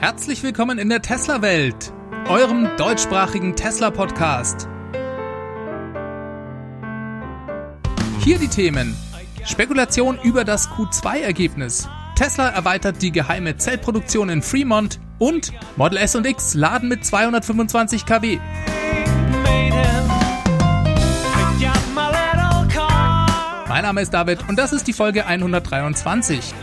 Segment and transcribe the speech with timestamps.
[0.00, 1.92] Herzlich willkommen in der Tesla-Welt,
[2.26, 4.66] eurem deutschsprachigen Tesla-Podcast.
[8.20, 8.96] Hier die Themen.
[9.44, 11.86] Spekulation über das Q2-Ergebnis.
[12.14, 18.06] Tesla erweitert die geheime Zellproduktion in Fremont und Model S und X laden mit 225
[18.06, 18.38] kW.
[23.68, 26.54] Mein Name ist David und das ist die Folge 123.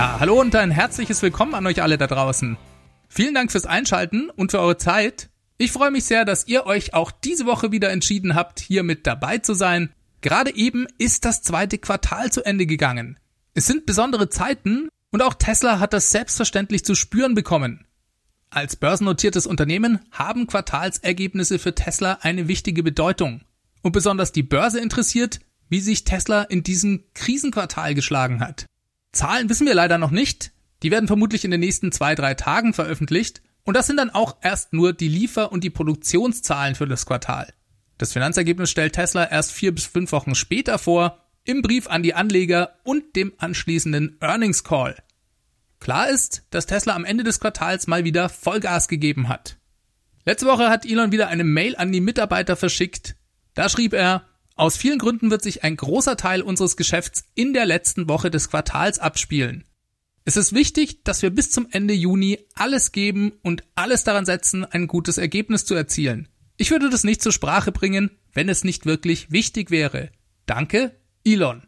[0.00, 2.56] Ja, hallo und ein herzliches Willkommen an euch alle da draußen.
[3.10, 5.28] Vielen Dank fürs Einschalten und für eure Zeit.
[5.58, 9.06] Ich freue mich sehr, dass ihr euch auch diese Woche wieder entschieden habt, hier mit
[9.06, 9.90] dabei zu sein.
[10.22, 13.18] Gerade eben ist das zweite Quartal zu Ende gegangen.
[13.52, 17.84] Es sind besondere Zeiten und auch Tesla hat das selbstverständlich zu spüren bekommen.
[18.48, 23.42] Als börsennotiertes Unternehmen haben Quartalsergebnisse für Tesla eine wichtige Bedeutung.
[23.82, 28.64] Und besonders die Börse interessiert, wie sich Tesla in diesem Krisenquartal geschlagen hat.
[29.12, 30.52] Zahlen wissen wir leider noch nicht.
[30.82, 33.42] Die werden vermutlich in den nächsten zwei, drei Tagen veröffentlicht.
[33.64, 37.52] Und das sind dann auch erst nur die Liefer- und die Produktionszahlen für das Quartal.
[37.98, 42.14] Das Finanzergebnis stellt Tesla erst vier bis fünf Wochen später vor, im Brief an die
[42.14, 44.96] Anleger und dem anschließenden Earnings Call.
[45.80, 49.56] Klar ist, dass Tesla am Ende des Quartals mal wieder Vollgas gegeben hat.
[50.24, 53.16] Letzte Woche hat Elon wieder eine Mail an die Mitarbeiter verschickt.
[53.54, 54.26] Da schrieb er,
[54.60, 58.50] aus vielen Gründen wird sich ein großer Teil unseres Geschäfts in der letzten Woche des
[58.50, 59.64] Quartals abspielen.
[60.26, 64.66] Es ist wichtig, dass wir bis zum Ende Juni alles geben und alles daran setzen,
[64.66, 66.28] ein gutes Ergebnis zu erzielen.
[66.58, 70.10] Ich würde das nicht zur Sprache bringen, wenn es nicht wirklich wichtig wäre.
[70.44, 70.94] Danke,
[71.24, 71.62] Elon.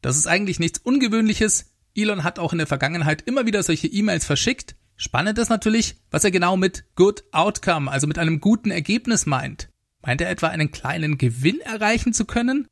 [0.00, 1.66] Das ist eigentlich nichts Ungewöhnliches.
[1.94, 4.74] Elon hat auch in der Vergangenheit immer wieder solche E-Mails verschickt.
[4.96, 9.69] Spannend ist natürlich, was er genau mit Good Outcome, also mit einem guten Ergebnis meint.
[10.02, 12.66] Meint er etwa einen kleinen Gewinn erreichen zu können?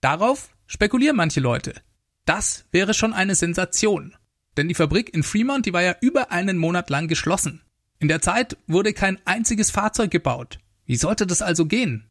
[0.00, 1.74] Darauf spekulieren manche Leute.
[2.24, 4.14] Das wäre schon eine Sensation.
[4.56, 7.62] Denn die Fabrik in Fremont, die war ja über einen Monat lang geschlossen.
[7.98, 10.58] In der Zeit wurde kein einziges Fahrzeug gebaut.
[10.84, 12.10] Wie sollte das also gehen?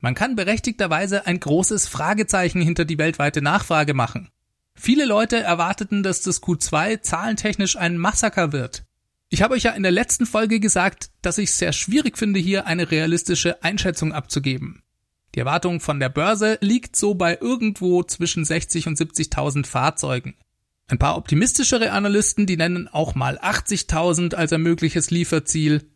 [0.00, 4.28] Man kann berechtigterweise ein großes Fragezeichen hinter die weltweite Nachfrage machen.
[4.74, 8.84] Viele Leute erwarteten, dass das Q2 zahlentechnisch ein Massaker wird.
[9.34, 12.38] Ich habe euch ja in der letzten Folge gesagt, dass ich es sehr schwierig finde,
[12.38, 14.84] hier eine realistische Einschätzung abzugeben.
[15.34, 20.36] Die Erwartung von der Börse liegt so bei irgendwo zwischen 60 und 70.000 Fahrzeugen.
[20.86, 25.90] Ein paar optimistischere Analysten, die nennen auch mal 80.000 als ein mögliches Lieferziel.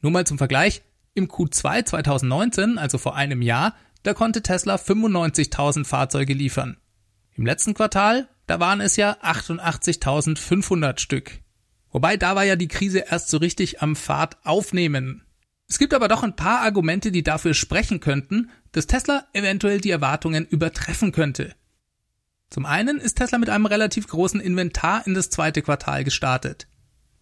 [0.00, 0.80] Nur mal zum Vergleich,
[1.12, 6.78] im Q2 2019, also vor einem Jahr, da konnte Tesla 95.000 Fahrzeuge liefern.
[7.34, 11.41] Im letzten Quartal, da waren es ja 88.500 Stück.
[11.92, 15.22] Wobei da war ja die Krise erst so richtig am Fahrt aufnehmen.
[15.68, 19.90] Es gibt aber doch ein paar Argumente, die dafür sprechen könnten, dass Tesla eventuell die
[19.90, 21.54] Erwartungen übertreffen könnte.
[22.50, 26.66] Zum einen ist Tesla mit einem relativ großen Inventar in das zweite Quartal gestartet.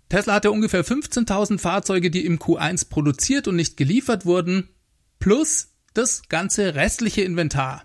[0.08, 4.68] Tesla hatte ungefähr 15.000 Fahrzeuge, die im Q1 produziert und nicht geliefert wurden,
[5.20, 7.84] plus das ganze restliche Inventar.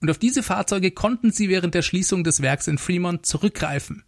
[0.00, 4.04] Und auf diese Fahrzeuge konnten sie während der Schließung des Werks in Fremont zurückgreifen.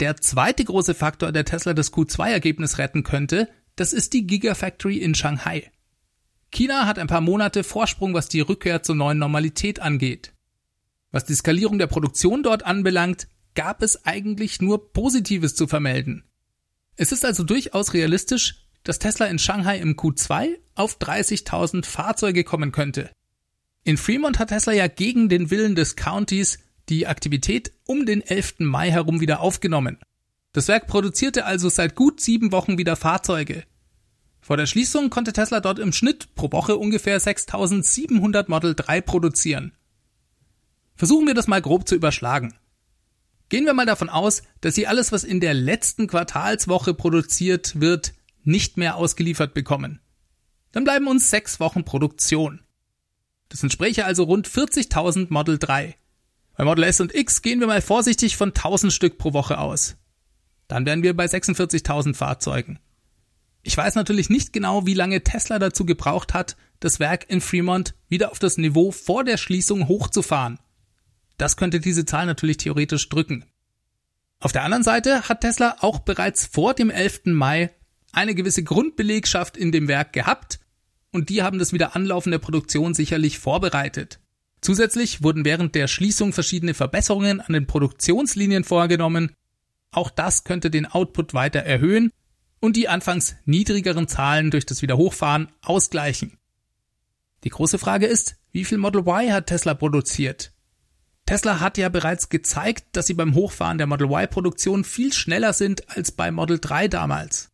[0.00, 5.14] Der zweite große Faktor, der Tesla das Q2-Ergebnis retten könnte, das ist die Gigafactory in
[5.14, 5.70] Shanghai.
[6.50, 10.32] China hat ein paar Monate Vorsprung, was die Rückkehr zur neuen Normalität angeht.
[11.12, 16.24] Was die Skalierung der Produktion dort anbelangt, gab es eigentlich nur Positives zu vermelden.
[16.96, 22.70] Es ist also durchaus realistisch, dass Tesla in Shanghai im Q2 auf 30.000 Fahrzeuge kommen
[22.70, 23.10] könnte.
[23.82, 26.58] In Fremont hat Tesla ja gegen den Willen des Countys
[26.88, 28.56] die Aktivität um den 11.
[28.60, 29.98] Mai herum wieder aufgenommen.
[30.52, 33.64] Das Werk produzierte also seit gut sieben Wochen wieder Fahrzeuge.
[34.40, 39.72] Vor der Schließung konnte Tesla dort im Schnitt pro Woche ungefähr 6700 Model 3 produzieren.
[40.94, 42.54] Versuchen wir das mal grob zu überschlagen.
[43.48, 48.14] Gehen wir mal davon aus, dass Sie alles, was in der letzten Quartalswoche produziert wird,
[48.42, 50.00] nicht mehr ausgeliefert bekommen.
[50.72, 52.60] Dann bleiben uns sechs Wochen Produktion.
[53.48, 55.96] Das entspräche also rund 40.000 Model 3.
[56.56, 59.96] Bei Model S und X gehen wir mal vorsichtig von 1000 Stück pro Woche aus.
[60.68, 62.78] Dann wären wir bei 46.000 Fahrzeugen.
[63.62, 67.94] Ich weiß natürlich nicht genau, wie lange Tesla dazu gebraucht hat, das Werk in Fremont
[68.08, 70.58] wieder auf das Niveau vor der Schließung hochzufahren.
[71.36, 73.44] Das könnte diese Zahl natürlich theoretisch drücken.
[74.40, 77.22] Auf der anderen Seite hat Tesla auch bereits vor dem 11.
[77.26, 77.70] Mai
[78.12, 80.60] eine gewisse Grundbelegschaft in dem Werk gehabt
[81.12, 84.20] und die haben das Wiederanlaufen der Produktion sicherlich vorbereitet.
[84.66, 89.30] Zusätzlich wurden während der Schließung verschiedene Verbesserungen an den Produktionslinien vorgenommen.
[89.92, 92.10] Auch das könnte den Output weiter erhöhen
[92.58, 96.36] und die anfangs niedrigeren Zahlen durch das Wiederhochfahren ausgleichen.
[97.44, 100.52] Die große Frage ist, wie viel Model Y hat Tesla produziert?
[101.26, 105.96] Tesla hat ja bereits gezeigt, dass sie beim Hochfahren der Model Y-Produktion viel schneller sind
[105.96, 107.52] als bei Model 3 damals.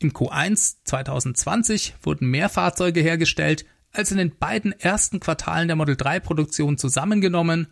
[0.00, 3.64] Im Q1 2020 wurden mehr Fahrzeuge hergestellt
[3.96, 7.68] als in den beiden ersten Quartalen der Model 3 Produktion zusammengenommen.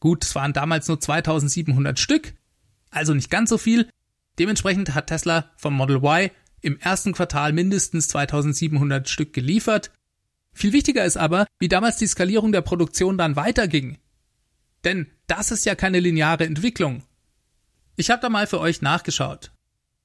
[0.00, 2.34] Gut, es waren damals nur 2700 Stück,
[2.90, 3.88] also nicht ganz so viel.
[4.38, 6.30] Dementsprechend hat Tesla vom Model Y
[6.60, 9.90] im ersten Quartal mindestens 2700 Stück geliefert.
[10.52, 13.98] Viel wichtiger ist aber, wie damals die Skalierung der Produktion dann weiterging.
[14.84, 17.02] Denn das ist ja keine lineare Entwicklung.
[17.96, 19.52] Ich habe da mal für euch nachgeschaut.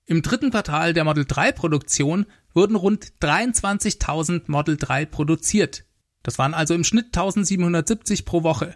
[0.05, 5.85] Im dritten Quartal der Model 3 Produktion wurden rund 23.000 Model 3 produziert.
[6.23, 8.75] Das waren also im Schnitt 1770 pro Woche.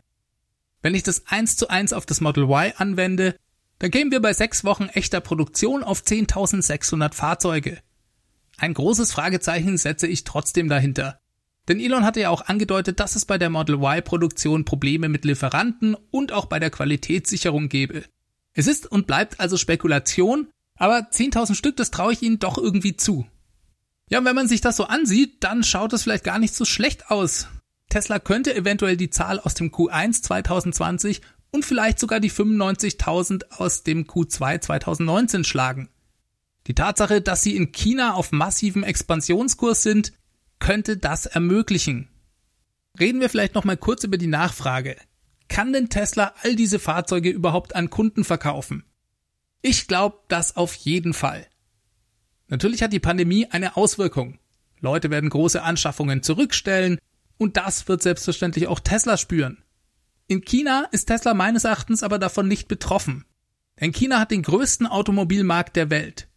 [0.82, 3.36] Wenn ich das eins zu eins auf das Model Y anwende,
[3.80, 7.80] dann kämen wir bei sechs Wochen echter Produktion auf 10.600 Fahrzeuge.
[8.58, 11.20] Ein großes Fragezeichen setze ich trotzdem dahinter.
[11.68, 15.98] Denn Elon hatte ja auch angedeutet, dass es bei der Model Y-Produktion Probleme mit Lieferanten
[16.12, 18.04] und auch bei der Qualitätssicherung gäbe.
[18.54, 20.48] Es ist und bleibt also Spekulation,
[20.78, 23.26] aber 10.000 Stück, das traue ich Ihnen doch irgendwie zu.
[24.10, 26.66] Ja, und wenn man sich das so ansieht, dann schaut es vielleicht gar nicht so
[26.66, 27.48] schlecht aus.
[27.90, 31.22] Tesla könnte eventuell die Zahl aus dem Q1 2020
[31.52, 35.90] und vielleicht sogar die 95.000 aus dem Q2 2019 schlagen.
[36.68, 40.14] Die Tatsache, dass sie in China auf massivem Expansionskurs sind,
[40.60, 42.10] könnte das ermöglichen.
[43.00, 44.98] Reden wir vielleicht noch mal kurz über die Nachfrage.
[45.48, 48.84] Kann denn Tesla all diese Fahrzeuge überhaupt an Kunden verkaufen?
[49.62, 51.48] Ich glaube das auf jeden Fall.
[52.48, 54.40] Natürlich hat die Pandemie eine Auswirkung.
[54.80, 57.00] Leute werden große Anschaffungen zurückstellen
[57.38, 59.64] und das wird selbstverständlich auch Tesla spüren.
[60.28, 63.26] In China ist Tesla meines Erachtens aber davon nicht betroffen.
[63.80, 66.28] Denn China hat den größten Automobilmarkt der Welt.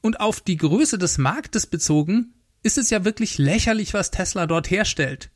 [0.00, 4.70] Und auf die Größe des Marktes bezogen ist es ja wirklich lächerlich, was Tesla dort
[4.70, 5.30] herstellt.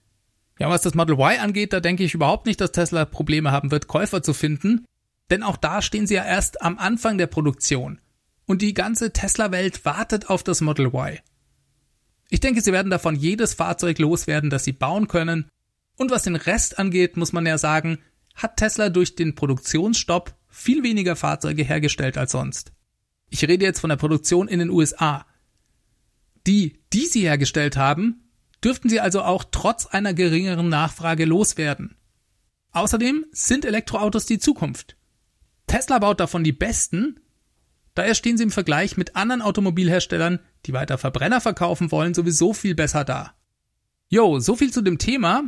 [0.58, 3.70] Ja, was das Model Y angeht, da denke ich überhaupt nicht, dass Tesla Probleme haben
[3.70, 4.84] wird, Käufer zu finden.
[5.30, 8.00] Denn auch da stehen sie ja erst am Anfang der Produktion.
[8.50, 11.20] Und die ganze Tesla-Welt wartet auf das Model Y.
[12.30, 15.48] Ich denke, sie werden davon jedes Fahrzeug loswerden, das sie bauen können.
[15.96, 18.00] Und was den Rest angeht, muss man ja sagen,
[18.34, 22.72] hat Tesla durch den Produktionsstopp viel weniger Fahrzeuge hergestellt als sonst.
[23.28, 25.26] Ich rede jetzt von der Produktion in den USA.
[26.44, 28.32] Die, die sie hergestellt haben,
[28.64, 31.94] dürften sie also auch trotz einer geringeren Nachfrage loswerden.
[32.72, 34.96] Außerdem sind Elektroautos die Zukunft.
[35.68, 37.20] Tesla baut davon die besten,
[37.94, 42.74] daher stehen sie im Vergleich mit anderen Automobilherstellern, die weiter Verbrenner verkaufen wollen, sowieso viel
[42.74, 43.34] besser da.
[44.08, 45.44] Jo, so viel zu dem Thema.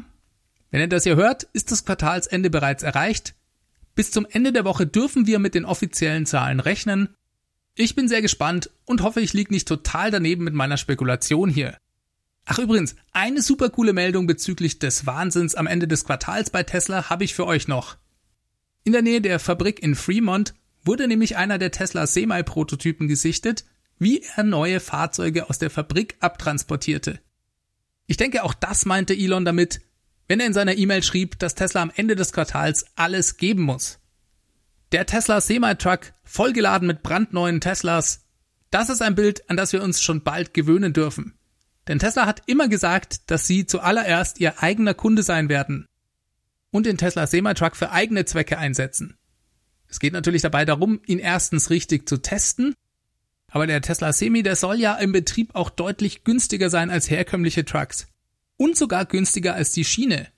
[0.71, 3.35] Wenn ihr das hier hört, ist das Quartalsende bereits erreicht.
[3.95, 7.11] Bis zum Ende der Woche dürfen wir mit den offiziellen Zahlen rechnen.
[7.75, 11.77] Ich bin sehr gespannt und hoffe, ich liege nicht total daneben mit meiner Spekulation hier.
[12.45, 17.09] Ach übrigens, eine super coole Meldung bezüglich des Wahnsinns am Ende des Quartals bei Tesla
[17.09, 17.97] habe ich für euch noch.
[18.85, 20.55] In der Nähe der Fabrik in Fremont
[20.85, 23.65] wurde nämlich einer der Tesla Semi-Prototypen gesichtet,
[23.99, 27.21] wie er neue Fahrzeuge aus der Fabrik abtransportierte.
[28.07, 29.81] Ich denke, auch das meinte Elon damit,
[30.29, 33.99] wenn er in seiner E-Mail schrieb, dass Tesla am Ende des Quartals alles geben muss.
[34.91, 38.27] Der Tesla Semi-Truck, vollgeladen mit brandneuen Teslas,
[38.71, 41.39] das ist ein Bild, an das wir uns schon bald gewöhnen dürfen.
[41.89, 45.87] Denn Tesla hat immer gesagt, dass sie zuallererst ihr eigener Kunde sein werden
[46.71, 49.19] und den Tesla Semi-Truck für eigene Zwecke einsetzen.
[49.93, 52.75] Es geht natürlich dabei darum, ihn erstens richtig zu testen,
[53.49, 57.67] aber der Tesla Semi, der soll ja im Betrieb auch deutlich günstiger sein als herkömmliche
[57.67, 58.07] Trucks.
[58.57, 60.29] Und sogar günstiger als die Schiene.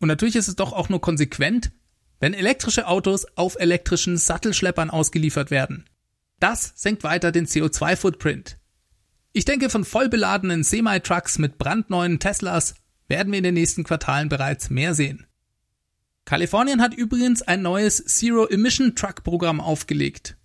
[0.00, 1.70] Und natürlich ist es doch auch nur konsequent,
[2.18, 5.84] wenn elektrische Autos auf elektrischen Sattelschleppern ausgeliefert werden.
[6.40, 8.56] Das senkt weiter den CO2-Footprint.
[9.34, 12.74] Ich denke, von vollbeladenen Semi-Trucks mit brandneuen Teslas
[13.06, 15.26] werden wir in den nächsten Quartalen bereits mehr sehen.
[16.26, 20.36] Kalifornien hat übrigens ein neues Zero-Emission-Truck-Programm aufgelegt.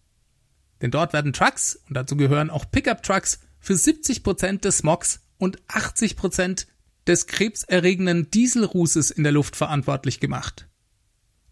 [0.79, 6.67] Denn dort werden Trucks, und dazu gehören auch Pickup-Trucks, für 70% des Smogs und 80%
[7.07, 10.67] des krebserregenden Dieselrußes in der Luft verantwortlich gemacht.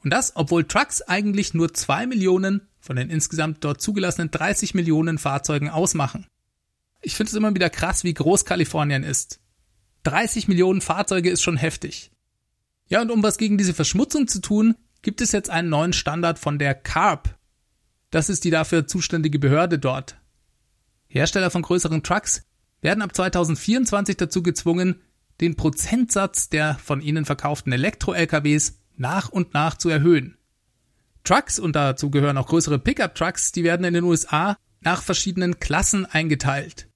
[0.03, 5.17] Und das, obwohl Trucks eigentlich nur 2 Millionen von den insgesamt dort zugelassenen 30 Millionen
[5.17, 6.27] Fahrzeugen ausmachen.
[7.01, 9.39] Ich finde es immer wieder krass, wie groß Kalifornien ist.
[10.03, 12.12] 30 Millionen Fahrzeuge ist schon heftig.
[12.89, 16.39] Ja, und um was gegen diese Verschmutzung zu tun, gibt es jetzt einen neuen Standard
[16.39, 17.36] von der CARB.
[18.10, 20.17] Das ist die dafür zuständige Behörde dort.
[21.08, 22.43] Hersteller von größeren Trucks
[22.81, 25.01] werden ab 2024 dazu gezwungen,
[25.39, 30.38] den Prozentsatz der von ihnen verkauften Elektro-LKWs nach und nach zu erhöhen.
[31.24, 36.05] Trucks, und dazu gehören auch größere Pickup-Trucks, die werden in den USA nach verschiedenen Klassen
[36.05, 36.88] eingeteilt.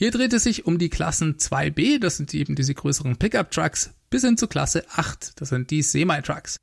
[0.00, 4.22] Hier dreht es sich um die Klassen 2b, das sind eben diese größeren Pickup-Trucks, bis
[4.22, 6.58] hin zu Klasse 8, das sind die Semi-Trucks.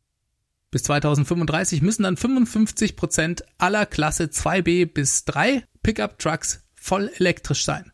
[0.72, 7.92] Bis 2035 müssen dann 55 Prozent aller Klasse 2b bis 3 Pickup-Trucks voll elektrisch sein.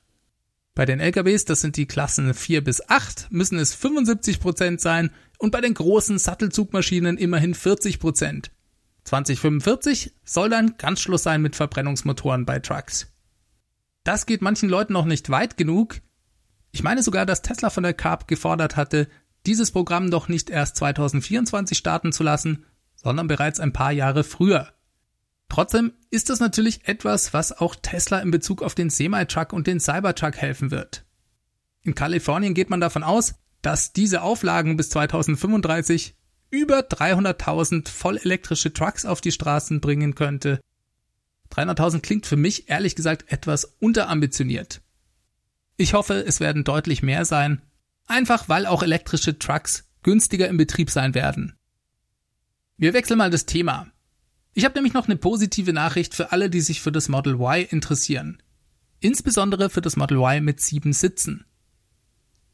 [0.76, 5.10] Bei den LKWs, das sind die Klassen 4 bis 8, müssen es 75 Prozent sein
[5.40, 8.00] und bei den großen Sattelzugmaschinen immerhin 40%.
[8.00, 8.52] Prozent.
[9.06, 13.08] 2045 soll dann ganz Schluss sein mit Verbrennungsmotoren bei Trucks.
[14.04, 16.02] Das geht manchen Leuten noch nicht weit genug.
[16.72, 19.08] Ich meine sogar, dass Tesla von der CARB gefordert hatte,
[19.46, 22.66] dieses Programm doch nicht erst 2024 starten zu lassen,
[22.96, 24.74] sondern bereits ein paar Jahre früher.
[25.50, 29.80] Trotzdem ist das natürlich etwas, was auch Tesla in Bezug auf den Semi-Truck und den
[29.80, 31.06] Cybertruck helfen wird.
[31.84, 36.16] In Kalifornien geht man davon aus, dass diese Auflagen bis 2035
[36.52, 40.62] über 300.000 vollelektrische Trucks auf die Straßen bringen könnte
[41.52, 44.82] 300.000 klingt für mich ehrlich gesagt etwas unterambitioniert.
[45.78, 47.62] Ich hoffe, es werden deutlich mehr sein,
[48.08, 51.58] einfach weil auch elektrische Trucks günstiger im Betrieb sein werden.
[52.78, 53.88] Wir wechseln mal das Thema.
[54.54, 57.68] Ich habe nämlich noch eine positive Nachricht für alle, die sich für das Model Y
[57.70, 58.42] interessieren.
[59.00, 61.46] Insbesondere für das Model Y mit sieben Sitzen.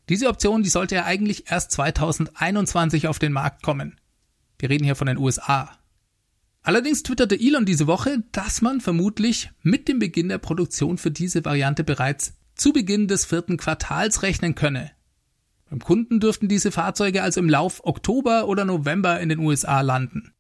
[0.09, 3.99] Diese Option, die sollte ja eigentlich erst 2021 auf den Markt kommen.
[4.59, 5.77] Wir reden hier von den USA.
[6.67, 11.45] Allerdings twitterte Elon diese Woche, dass man vermutlich mit dem Beginn der Produktion für diese
[11.45, 14.91] Variante bereits zu Beginn des vierten Quartals rechnen könne.
[15.69, 20.33] Beim Kunden dürften diese Fahrzeuge also im Lauf Oktober oder November in den USA landen.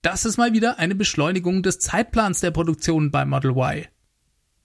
[0.00, 3.88] Das ist mal wieder eine Beschleunigung des Zeitplans der Produktion beim Model Y.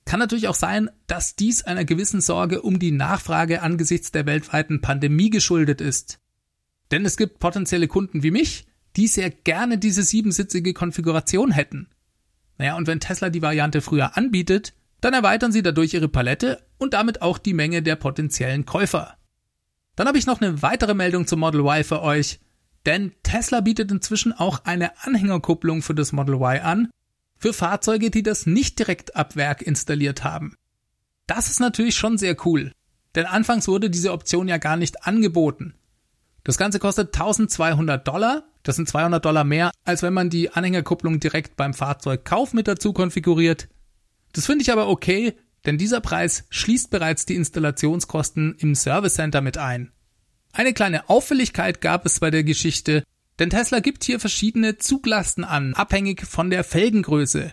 [0.06, 4.80] Kann natürlich auch sein, dass dies einer gewissen Sorge um die Nachfrage angesichts der weltweiten
[4.82, 6.20] Pandemie geschuldet ist.
[6.92, 11.88] Denn es gibt potenzielle Kunden wie mich, die sehr gerne diese siebensitzige Konfiguration hätten.
[12.58, 16.94] Naja, und wenn Tesla die Variante früher anbietet, dann erweitern sie dadurch ihre Palette und
[16.94, 19.18] damit auch die Menge der potenziellen Käufer.
[19.96, 22.40] Dann habe ich noch eine weitere Meldung zum Model Y für euch,
[22.86, 26.90] denn Tesla bietet inzwischen auch eine Anhängerkupplung für das Model Y an,
[27.38, 30.56] für Fahrzeuge, die das nicht direkt ab Werk installiert haben.
[31.28, 32.72] Das ist natürlich schon sehr cool,
[33.16, 35.76] denn anfangs wurde diese Option ja gar nicht angeboten.
[36.44, 38.44] Das Ganze kostet 1200 Dollar.
[38.64, 42.94] Das sind 200 Dollar mehr, als wenn man die Anhängerkupplung direkt beim Fahrzeugkauf mit dazu
[42.94, 43.68] konfiguriert.
[44.32, 45.34] Das finde ich aber okay,
[45.66, 49.92] denn dieser Preis schließt bereits die Installationskosten im Service Center mit ein.
[50.54, 53.04] Eine kleine Auffälligkeit gab es bei der Geschichte,
[53.40, 57.52] denn Tesla gibt hier verschiedene Zuglasten an, abhängig von der Felgengröße.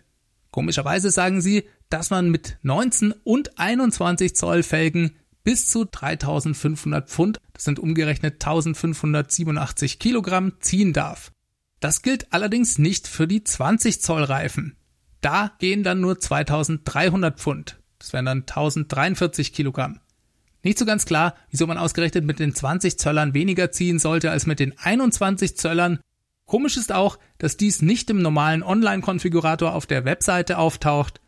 [0.51, 7.41] Komischerweise sagen sie, dass man mit 19 und 21 Zoll Felgen bis zu 3500 Pfund,
[7.53, 11.33] das sind umgerechnet 1587 Kilogramm, ziehen darf.
[11.81, 14.77] Das gilt allerdings nicht für die 20 Zoll Reifen.
[15.21, 17.79] Da gehen dann nur 2300 Pfund.
[17.99, 20.01] Das wären dann 1043 Kilogramm.
[20.63, 24.47] Nicht so ganz klar, wieso man ausgerechnet mit den 20 Zöllern weniger ziehen sollte als
[24.47, 26.01] mit den 21 Zöllern.
[26.45, 31.20] Komisch ist auch, dass dies nicht im normalen Online-Konfigurator auf der Webseite auftaucht,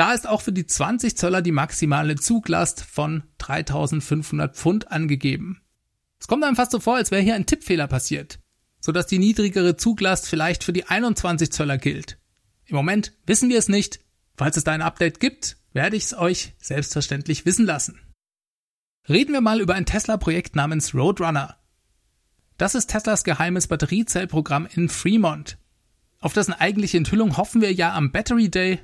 [0.00, 5.60] da ist auch für die 20 Zöller die maximale Zuglast von 3500 Pfund angegeben.
[6.18, 8.38] Es kommt einem fast so vor, als wäre hier ein Tippfehler passiert,
[8.80, 12.18] sodass die niedrigere Zuglast vielleicht für die 21 Zöller gilt.
[12.64, 14.00] Im Moment wissen wir es nicht.
[14.38, 18.00] Falls es da ein Update gibt, werde ich es euch selbstverständlich wissen lassen.
[19.06, 21.58] Reden wir mal über ein Tesla-Projekt namens Roadrunner.
[22.56, 25.58] Das ist Teslas geheimes Batteriezellprogramm in Fremont.
[26.20, 28.80] Auf dessen eigentliche Enthüllung hoffen wir ja am Battery Day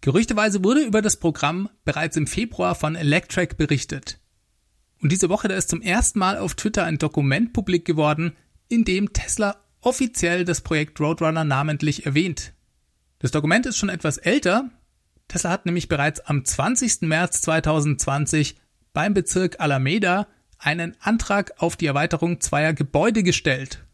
[0.00, 4.20] Gerüchteweise wurde über das Programm bereits im Februar von Electrek berichtet.
[5.00, 8.36] Und diese Woche da ist zum ersten Mal auf Twitter ein Dokument publik geworden,
[8.68, 12.52] in dem Tesla offiziell das Projekt Roadrunner namentlich erwähnt.
[13.18, 14.70] Das Dokument ist schon etwas älter.
[15.26, 17.02] Tesla hat nämlich bereits am 20.
[17.02, 18.56] März 2020
[18.92, 20.26] beim Bezirk Alameda
[20.58, 23.84] einen Antrag auf die Erweiterung zweier Gebäude gestellt.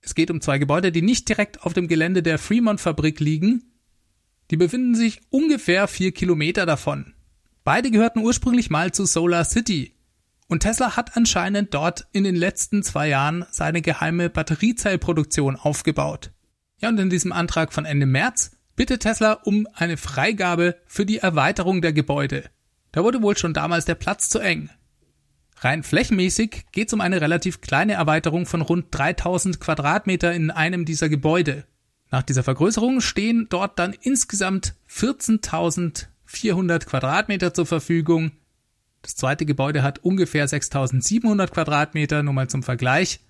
[0.00, 3.71] Es geht um zwei Gebäude, die nicht direkt auf dem Gelände der Fremont Fabrik liegen,
[4.52, 7.14] die befinden sich ungefähr vier Kilometer davon.
[7.64, 9.94] Beide gehörten ursprünglich mal zu Solar City.
[10.46, 16.32] Und Tesla hat anscheinend dort in den letzten zwei Jahren seine geheime Batteriezellproduktion aufgebaut.
[16.82, 21.18] Ja, und in diesem Antrag von Ende März bittet Tesla um eine Freigabe für die
[21.18, 22.50] Erweiterung der Gebäude.
[22.90, 24.68] Da wurde wohl schon damals der Platz zu eng.
[25.60, 30.84] Rein flächenmäßig geht es um eine relativ kleine Erweiterung von rund 3000 Quadratmeter in einem
[30.84, 31.64] dieser Gebäude.
[32.12, 38.32] Nach dieser Vergrößerung stehen dort dann insgesamt 14.400 Quadratmeter zur Verfügung.
[39.00, 43.20] Das zweite Gebäude hat ungefähr 6.700 Quadratmeter, nur mal zum Vergleich.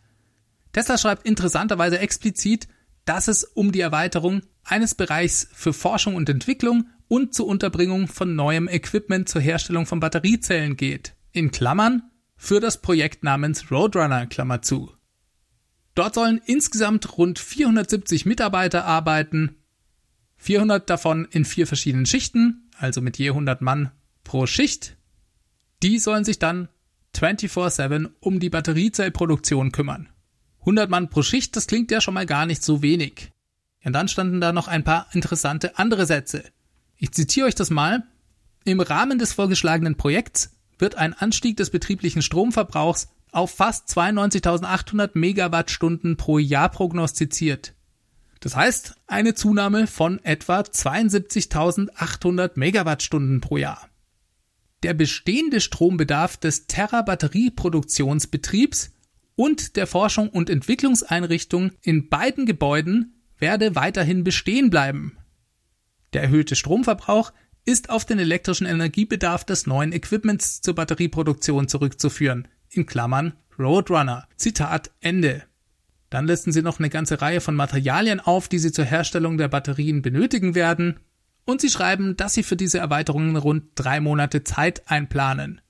[0.73, 2.67] Tesla schreibt interessanterweise explizit,
[3.05, 8.35] dass es um die Erweiterung eines Bereichs für Forschung und Entwicklung und zur Unterbringung von
[8.35, 11.15] neuem Equipment zur Herstellung von Batteriezellen geht.
[11.31, 12.03] In Klammern
[12.37, 14.91] für das Projekt namens Roadrunner, Klammer zu.
[15.95, 19.57] Dort sollen insgesamt rund 470 Mitarbeiter arbeiten,
[20.37, 23.93] 400 davon in vier verschiedenen Schichten, also mit je 100 Mann
[24.25, 24.97] pro Schicht.
[25.83, 26.69] Die sollen sich dann
[27.15, 30.09] 24/7 um die Batteriezellproduktion kümmern.
[30.61, 33.33] 100 Mann pro Schicht, das klingt ja schon mal gar nicht so wenig.
[33.85, 36.45] Und dann standen da noch ein paar interessante andere Sätze.
[36.97, 38.05] Ich zitiere euch das mal.
[38.65, 46.17] Im Rahmen des vorgeschlagenen Projekts wird ein Anstieg des betrieblichen Stromverbrauchs auf fast 92.800 Megawattstunden
[46.17, 47.75] pro Jahr prognostiziert.
[48.41, 53.89] Das heißt, eine Zunahme von etwa 72.800 Megawattstunden pro Jahr.
[54.83, 58.93] Der bestehende Strombedarf des Terra Batterieproduktionsbetriebs
[59.37, 65.17] und der Forschung und Entwicklungseinrichtung in beiden Gebäuden werde weiterhin bestehen bleiben.
[66.12, 67.33] Der erhöhte Stromverbrauch
[67.65, 74.26] ist auf den elektrischen Energiebedarf des neuen Equipments zur Batterieproduktion zurückzuführen, in Klammern Roadrunner.
[74.37, 75.43] Zitat Ende.
[76.11, 79.49] Dann listen sie noch eine ganze Reihe von Materialien auf, die sie zur Herstellung der
[79.49, 81.00] Batterien benötigen werden.
[81.45, 85.61] Und sie schreiben, dass sie für diese Erweiterungen rund drei Monate Zeit einplanen.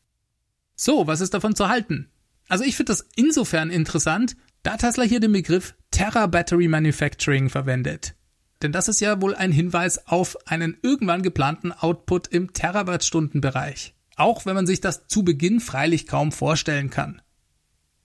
[0.74, 2.10] So, was ist davon zu halten?
[2.48, 8.14] Also ich finde das insofern interessant, da Tesla hier den Begriff Terra Battery Manufacturing verwendet.
[8.62, 13.94] Denn das ist ja wohl ein Hinweis auf einen irgendwann geplanten Output im Terawattstundenbereich.
[14.16, 17.22] Auch wenn man sich das zu Beginn freilich kaum vorstellen kann.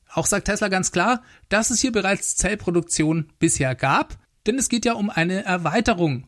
[0.10, 4.86] Auch sagt Tesla ganz klar, dass es hier bereits Zellproduktion bisher gab, denn es geht
[4.86, 6.28] ja um eine Erweiterung.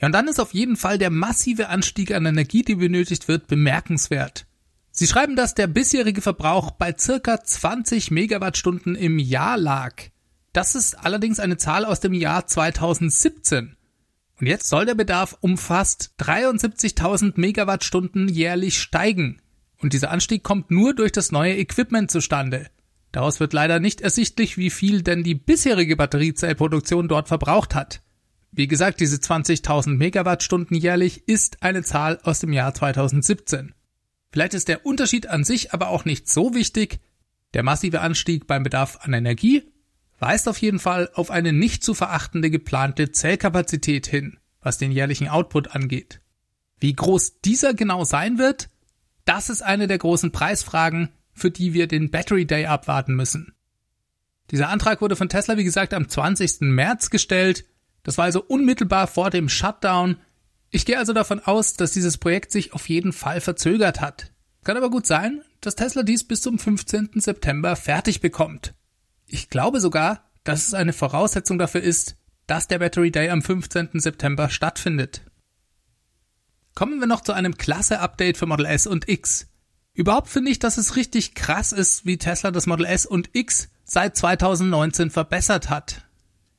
[0.00, 3.46] Ja, und dann ist auf jeden Fall der massive Anstieg an Energie, die benötigt wird,
[3.46, 4.46] bemerkenswert.
[4.90, 9.94] Sie schreiben, dass der bisherige Verbrauch bei circa 20 Megawattstunden im Jahr lag.
[10.52, 13.76] Das ist allerdings eine Zahl aus dem Jahr 2017.
[14.40, 19.42] Und jetzt soll der Bedarf um fast 73.000 Megawattstunden jährlich steigen.
[19.78, 22.70] Und dieser Anstieg kommt nur durch das neue Equipment zustande.
[23.12, 28.02] Daraus wird leider nicht ersichtlich, wie viel denn die bisherige Batteriezellproduktion dort verbraucht hat.
[28.52, 33.74] Wie gesagt, diese 20.000 Megawattstunden jährlich ist eine Zahl aus dem Jahr 2017.
[34.32, 37.00] Vielleicht ist der Unterschied an sich aber auch nicht so wichtig.
[37.52, 39.64] Der massive Anstieg beim Bedarf an Energie
[40.20, 45.28] weist auf jeden Fall auf eine nicht zu verachtende geplante Zellkapazität hin, was den jährlichen
[45.28, 46.20] Output angeht.
[46.78, 48.68] Wie groß dieser genau sein wird,
[49.24, 53.54] das ist eine der großen Preisfragen, für die wir den Battery Day abwarten müssen.
[54.50, 56.62] Dieser Antrag wurde von Tesla, wie gesagt, am 20.
[56.62, 57.64] März gestellt.
[58.02, 60.16] Das war also unmittelbar vor dem Shutdown.
[60.70, 64.32] Ich gehe also davon aus, dass dieses Projekt sich auf jeden Fall verzögert hat.
[64.64, 67.10] Kann aber gut sein, dass Tesla dies bis zum 15.
[67.14, 68.74] September fertig bekommt.
[69.32, 72.16] Ich glaube sogar, dass es eine Voraussetzung dafür ist,
[72.48, 73.90] dass der Battery Day am 15.
[73.94, 75.22] September stattfindet.
[76.74, 79.46] Kommen wir noch zu einem klasse Update für Model S und X.
[79.94, 83.68] Überhaupt finde ich, dass es richtig krass ist, wie Tesla das Model S und X
[83.84, 86.08] seit 2019 verbessert hat.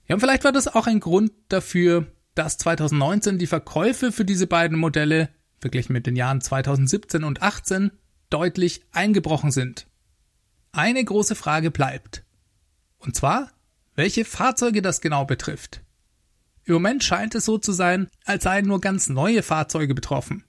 [0.06, 4.46] Ja, und vielleicht war das auch ein Grund dafür, dass 2019 die Verkäufe für diese
[4.46, 7.90] beiden Modelle, verglichen mit den Jahren 2017 und 2018,
[8.30, 9.86] deutlich eingebrochen sind.
[10.72, 12.24] Eine große Frage bleibt.
[12.98, 13.50] Und zwar,
[13.94, 15.82] welche Fahrzeuge das genau betrifft.
[16.64, 20.44] Im Moment scheint es so zu sein, als seien nur ganz neue Fahrzeuge betroffen.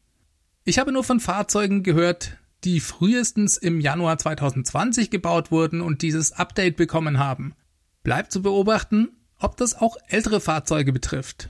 [0.66, 6.34] Ich habe nur von Fahrzeugen gehört, die frühestens im Januar 2020 gebaut wurden und dieses
[6.34, 7.56] Update bekommen haben.
[8.04, 11.50] Bleibt zu beobachten, ob das auch ältere Fahrzeuge betrifft.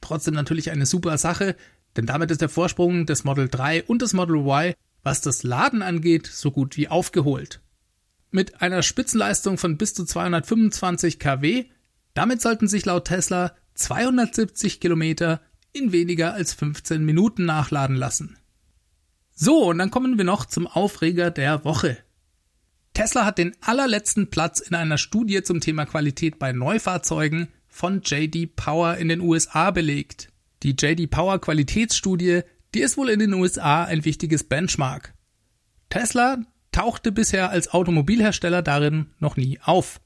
[0.00, 1.56] Trotzdem natürlich eine super Sache,
[1.96, 5.82] denn damit ist der Vorsprung des Model 3 und des Model Y was das Laden
[5.82, 7.60] angeht, so gut wie aufgeholt.
[8.30, 11.66] Mit einer Spitzenleistung von bis zu 225 kW
[12.14, 15.40] Damit sollten sich laut Tesla 270 Kilometer
[15.72, 18.38] in weniger als 15 Minuten nachladen lassen.
[19.34, 21.98] So, und dann kommen wir noch zum Aufreger der Woche.
[22.94, 28.54] Tesla hat den allerletzten Platz in einer Studie zum Thema Qualität bei Neufahrzeugen von JD
[28.54, 30.28] Power in den USA belegt.
[30.62, 32.42] Die JD Power Qualitätsstudie,
[32.74, 35.14] die ist wohl in den USA ein wichtiges Benchmark.
[35.90, 36.38] Tesla
[36.72, 40.00] tauchte bisher als Automobilhersteller darin noch nie auf.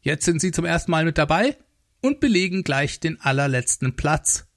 [0.00, 1.56] Jetzt sind sie zum ersten Mal mit dabei
[2.00, 4.48] und belegen gleich den allerletzten Platz.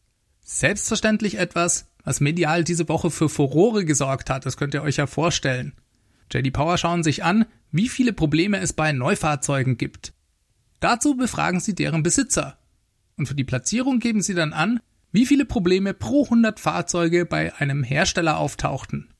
[0.44, 5.06] Selbstverständlich etwas, was medial diese Woche für Furore gesorgt hat, das könnt ihr euch ja
[5.06, 5.74] vorstellen.
[6.32, 10.14] JD Power schauen sich an, wie viele Probleme es bei Neufahrzeugen gibt.
[10.80, 12.58] Dazu befragen sie deren Besitzer.
[13.18, 14.80] Und für die Platzierung geben sie dann an,
[15.16, 19.14] wie viele Probleme pro 100 Fahrzeuge bei einem Hersteller auftauchten.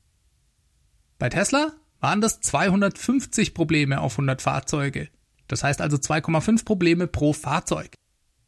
[1.18, 5.08] Bei Tesla waren das 250 Probleme auf 100 Fahrzeuge.
[5.48, 7.94] Das heißt also 2,5 Probleme pro Fahrzeug.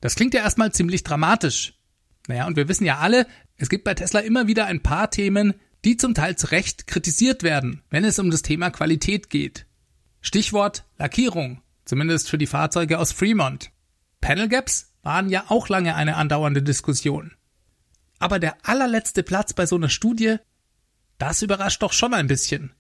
[0.03, 1.73] Das klingt ja erstmal ziemlich dramatisch.
[2.27, 5.55] Naja, und wir wissen ja alle, es gibt bei Tesla immer wieder ein paar Themen,
[5.87, 9.65] die zum Teil zu Recht kritisiert werden, wenn es um das Thema Qualität geht.
[10.21, 13.71] Stichwort Lackierung, zumindest für die Fahrzeuge aus Fremont.
[14.21, 17.33] Panel Gaps waren ja auch lange eine andauernde Diskussion.
[18.19, 20.37] Aber der allerletzte Platz bei so einer Studie,
[21.19, 22.73] das überrascht doch schon ein bisschen.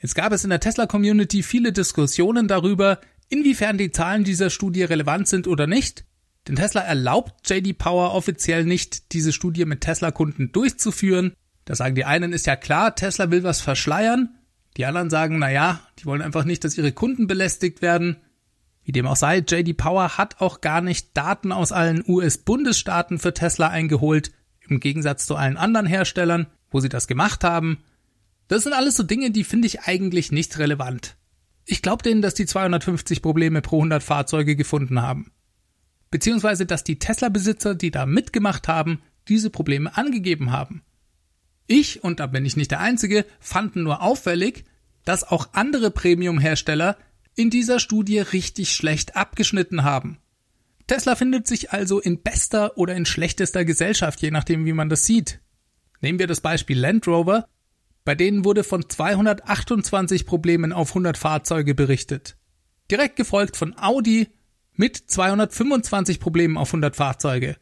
[0.00, 5.28] Jetzt gab es in der Tesla-Community viele Diskussionen darüber, inwiefern die Zahlen dieser Studie relevant
[5.28, 6.04] sind oder nicht,
[6.48, 11.34] denn Tesla erlaubt JD Power offiziell nicht, diese Studie mit Tesla-Kunden durchzuführen.
[11.64, 14.36] Da sagen die einen, ist ja klar, Tesla will was verschleiern.
[14.76, 18.16] Die anderen sagen, na ja, die wollen einfach nicht, dass ihre Kunden belästigt werden.
[18.90, 23.32] Wie dem auch sei, JD Power hat auch gar nicht Daten aus allen US-Bundesstaaten für
[23.32, 24.32] Tesla eingeholt,
[24.66, 27.84] im Gegensatz zu allen anderen Herstellern, wo sie das gemacht haben.
[28.48, 31.16] Das sind alles so Dinge, die finde ich eigentlich nicht relevant.
[31.66, 35.30] Ich glaube denen, dass die 250 Probleme pro 100 Fahrzeuge gefunden haben.
[36.10, 40.82] Beziehungsweise, dass die Tesla-Besitzer, die da mitgemacht haben, diese Probleme angegeben haben.
[41.68, 44.64] Ich, und da bin ich nicht der Einzige, fanden nur auffällig,
[45.04, 46.96] dass auch andere Premium-Hersteller
[47.34, 50.18] in dieser Studie richtig schlecht abgeschnitten haben.
[50.86, 55.04] Tesla findet sich also in bester oder in schlechtester Gesellschaft, je nachdem, wie man das
[55.04, 55.40] sieht.
[56.00, 57.46] Nehmen wir das Beispiel Land Rover,
[58.04, 62.36] bei denen wurde von 228 Problemen auf 100 Fahrzeuge berichtet.
[62.90, 64.28] Direkt gefolgt von Audi
[64.74, 67.56] mit 225 Problemen auf 100 Fahrzeuge.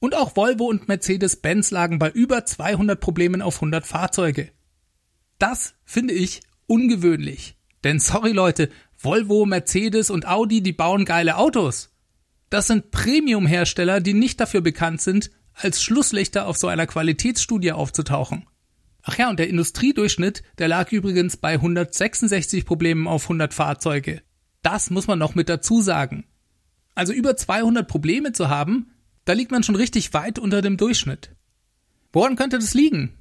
[0.00, 4.50] Und auch Volvo und Mercedes-Benz lagen bei über 200 Problemen auf 100 Fahrzeuge.
[5.38, 7.56] Das finde ich ungewöhnlich.
[7.84, 8.70] Denn sorry Leute,
[9.02, 11.90] Volvo, Mercedes und Audi, die bauen geile Autos.
[12.50, 18.46] Das sind Premium-Hersteller, die nicht dafür bekannt sind, als Schlusslichter auf so einer Qualitätsstudie aufzutauchen.
[19.02, 24.22] Ach ja, und der Industriedurchschnitt, der lag übrigens bei 166 Problemen auf 100 Fahrzeuge.
[24.62, 26.24] Das muss man noch mit dazu sagen.
[26.94, 28.92] Also über 200 Probleme zu haben,
[29.24, 31.34] da liegt man schon richtig weit unter dem Durchschnitt.
[32.12, 33.18] Woran könnte das liegen?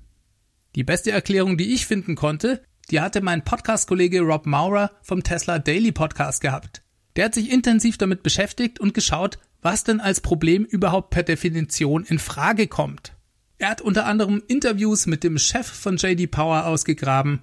[0.75, 5.59] Die beste Erklärung, die ich finden konnte, die hatte mein Podcast-Kollege Rob Maurer vom Tesla
[5.59, 6.81] Daily Podcast gehabt.
[7.15, 12.03] Der hat sich intensiv damit beschäftigt und geschaut, was denn als Problem überhaupt per Definition
[12.03, 13.13] in Frage kommt.
[13.57, 17.41] Er hat unter anderem Interviews mit dem Chef von JD Power ausgegraben.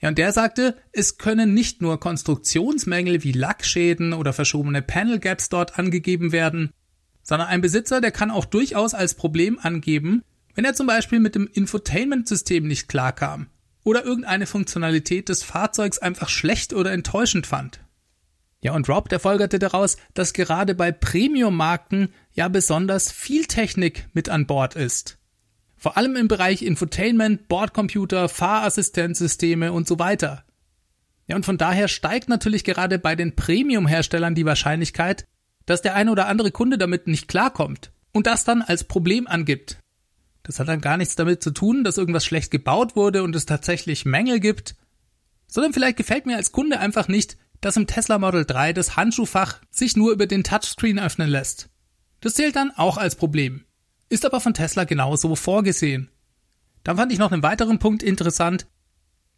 [0.00, 5.48] Ja, und der sagte, es können nicht nur Konstruktionsmängel wie Lackschäden oder verschobene Panel Gaps
[5.48, 6.70] dort angegeben werden,
[7.22, 10.22] sondern ein Besitzer, der kann auch durchaus als Problem angeben,
[10.54, 13.48] wenn er zum Beispiel mit dem Infotainment-System nicht klarkam
[13.88, 17.80] oder irgendeine Funktionalität des Fahrzeugs einfach schlecht oder enttäuschend fand.
[18.60, 24.28] Ja, und Rob, der folgerte daraus, dass gerade bei Premium-Marken ja besonders viel Technik mit
[24.28, 25.16] an Bord ist.
[25.78, 30.44] Vor allem im Bereich Infotainment, Bordcomputer, Fahrassistenzsysteme und so weiter.
[31.26, 35.26] Ja, und von daher steigt natürlich gerade bei den Premium-Herstellern die Wahrscheinlichkeit,
[35.64, 39.78] dass der eine oder andere Kunde damit nicht klarkommt und das dann als Problem angibt.
[40.48, 43.44] Das hat dann gar nichts damit zu tun, dass irgendwas schlecht gebaut wurde und es
[43.44, 44.76] tatsächlich Mängel gibt,
[45.46, 49.60] sondern vielleicht gefällt mir als Kunde einfach nicht, dass im Tesla Model 3 das Handschuhfach
[49.70, 51.68] sich nur über den Touchscreen öffnen lässt.
[52.22, 53.66] Das zählt dann auch als Problem.
[54.08, 56.10] Ist aber von Tesla genauso vorgesehen.
[56.82, 58.68] Dann fand ich noch einen weiteren Punkt interessant.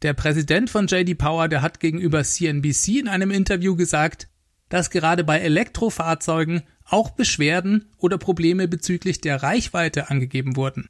[0.02, 4.28] Der Präsident von JD Power, der hat gegenüber CNBC in einem Interview gesagt,
[4.68, 10.88] dass gerade bei Elektrofahrzeugen auch Beschwerden oder Probleme bezüglich der Reichweite angegeben wurden.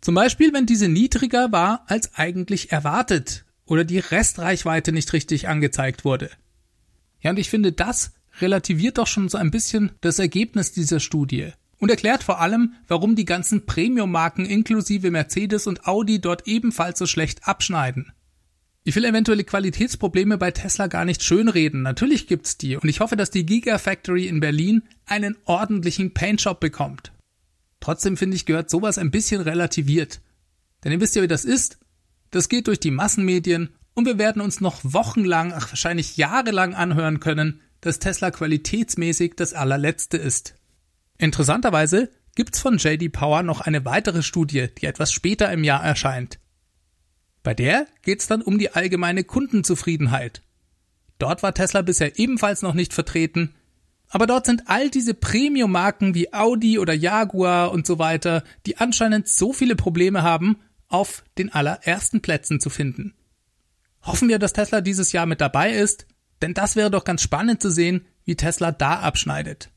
[0.00, 6.04] Zum Beispiel, wenn diese niedriger war als eigentlich erwartet oder die Restreichweite nicht richtig angezeigt
[6.04, 6.30] wurde.
[7.20, 11.52] Ja, und ich finde, das relativiert doch schon so ein bisschen das Ergebnis dieser Studie
[11.78, 17.06] und erklärt vor allem, warum die ganzen Premium-Marken inklusive Mercedes und Audi dort ebenfalls so
[17.06, 18.12] schlecht abschneiden.
[18.82, 21.82] Ich will eventuelle Qualitätsprobleme bei Tesla gar nicht schönreden.
[21.82, 27.12] Natürlich gibt's die und ich hoffe, dass die Gigafactory in Berlin einen ordentlichen Paintshop bekommt.
[27.80, 30.20] Trotzdem finde ich, gehört sowas ein bisschen relativiert.
[30.84, 31.78] Denn ihr wisst ja, wie das ist.
[32.30, 37.20] Das geht durch die Massenmedien und wir werden uns noch wochenlang, ach wahrscheinlich jahrelang anhören
[37.20, 40.54] können, dass Tesla qualitätsmäßig das allerletzte ist.
[41.18, 46.38] Interessanterweise gibt's von JD Power noch eine weitere Studie, die etwas später im Jahr erscheint.
[47.42, 50.42] Bei der geht's dann um die allgemeine Kundenzufriedenheit.
[51.18, 53.54] Dort war Tesla bisher ebenfalls noch nicht vertreten,
[54.10, 59.28] aber dort sind all diese Premium-Marken wie Audi oder Jaguar und so weiter, die anscheinend
[59.28, 63.14] so viele Probleme haben, auf den allerersten Plätzen zu finden.
[64.02, 66.06] Hoffen wir, dass Tesla dieses Jahr mit dabei ist,
[66.42, 69.70] denn das wäre doch ganz spannend zu sehen, wie Tesla da abschneidet.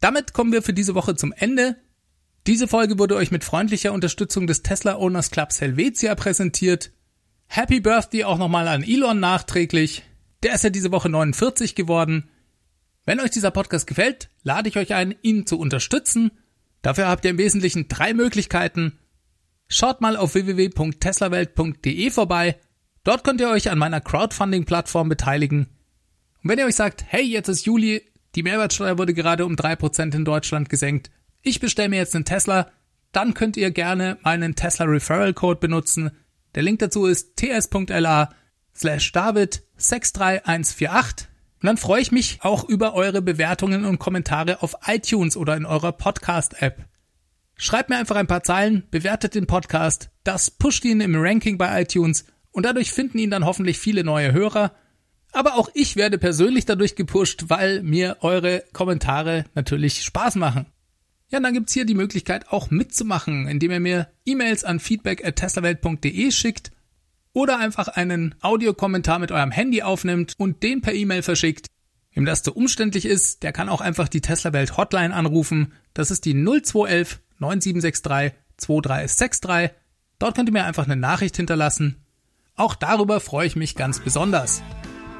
[0.00, 1.76] Damit kommen wir für diese Woche zum Ende.
[2.46, 6.90] Diese Folge wurde euch mit freundlicher Unterstützung des Tesla Owners Clubs Helvetia präsentiert.
[7.46, 10.02] Happy Birthday auch nochmal an Elon nachträglich.
[10.42, 12.28] Der ist ja diese Woche 49 geworden.
[13.04, 16.30] Wenn euch dieser Podcast gefällt, lade ich euch ein, ihn zu unterstützen.
[16.82, 18.98] Dafür habt ihr im Wesentlichen drei Möglichkeiten.
[19.68, 22.56] Schaut mal auf www.teslawelt.de vorbei.
[23.04, 25.66] Dort könnt ihr euch an meiner Crowdfunding-Plattform beteiligen.
[26.42, 28.02] Und wenn ihr euch sagt, hey, jetzt ist Juli,
[28.34, 31.10] die Mehrwertsteuer wurde gerade um drei Prozent in Deutschland gesenkt,
[31.42, 32.70] ich bestelle mir jetzt einen Tesla,
[33.10, 36.12] dann könnt ihr gerne meinen Tesla Referral Code benutzen.
[36.54, 38.32] Der Link dazu ist ts.la
[38.74, 41.31] slash David 63148.
[41.62, 45.64] Und dann freue ich mich auch über eure Bewertungen und Kommentare auf iTunes oder in
[45.64, 46.86] eurer Podcast-App.
[47.56, 51.82] Schreibt mir einfach ein paar Zeilen, bewertet den Podcast, das pusht ihn im Ranking bei
[51.82, 54.72] iTunes und dadurch finden ihn dann hoffentlich viele neue Hörer.
[55.30, 60.66] Aber auch ich werde persönlich dadurch gepusht, weil mir eure Kommentare natürlich Spaß machen.
[61.30, 66.71] Ja, dann gibt's hier die Möglichkeit auch mitzumachen, indem ihr mir E-Mails an feedback@teslawelt.de schickt
[67.32, 71.66] oder einfach einen Audiokommentar mit eurem Handy aufnimmt und den per E-Mail verschickt.
[72.14, 75.72] Wem das zu umständlich ist, der kann auch einfach die Tesla Welt Hotline anrufen.
[75.94, 79.70] Das ist die 0211 9763 2363.
[80.18, 81.96] Dort könnt ihr mir einfach eine Nachricht hinterlassen.
[82.54, 84.62] Auch darüber freue ich mich ganz besonders.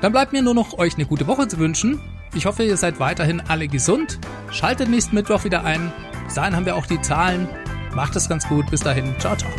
[0.00, 2.00] Dann bleibt mir nur noch euch eine gute Woche zu wünschen.
[2.34, 4.18] Ich hoffe, ihr seid weiterhin alle gesund.
[4.50, 5.92] Schaltet nächsten Mittwoch wieder ein.
[6.24, 7.48] Bis dahin haben wir auch die Zahlen.
[7.94, 8.70] Macht es ganz gut.
[8.70, 9.14] Bis dahin.
[9.18, 9.50] Ciao, ciao.